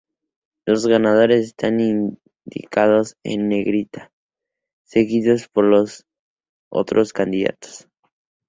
[0.65, 4.11] Los ganadores están indicados en negrita,
[4.83, 6.07] seguidos por los
[6.71, 7.87] otros candidatos.